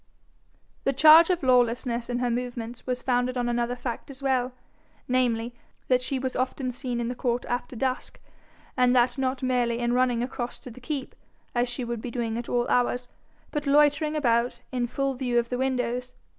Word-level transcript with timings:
The 0.83 0.93
charge 0.93 1.29
of 1.29 1.43
lawlessness 1.43 2.09
in 2.09 2.17
her 2.17 2.31
movements 2.31 2.87
was 2.87 3.03
founded 3.03 3.37
on 3.37 3.47
another 3.47 3.75
fact 3.75 4.09
as 4.09 4.23
well, 4.23 4.51
namely, 5.07 5.53
that 5.89 6.01
she 6.01 6.17
was 6.17 6.35
often 6.35 6.71
seen 6.71 6.99
in 6.99 7.07
the 7.07 7.13
court 7.13 7.45
after 7.45 7.75
dusk, 7.75 8.19
and 8.75 8.95
that 8.95 9.19
not 9.19 9.43
merely 9.43 9.77
in 9.77 9.93
running 9.93 10.23
across 10.23 10.57
to 10.61 10.71
the 10.71 10.81
keep, 10.81 11.13
as 11.53 11.69
she 11.69 11.83
would 11.83 12.01
be 12.01 12.09
doing 12.09 12.35
at 12.39 12.49
all 12.49 12.67
hours, 12.67 13.09
but 13.51 13.67
loitering 13.67 14.15
about, 14.15 14.59
in 14.71 14.87
full 14.87 15.13
view 15.13 15.37
of 15.37 15.49
the 15.49 15.57
windows. 15.59 16.15